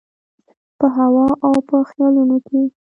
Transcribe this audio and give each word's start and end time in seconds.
په 0.79 0.87
هوا 0.97 1.25
او 1.45 1.53
په 1.67 1.77
خیالونو 1.89 2.37
کي 2.47 2.61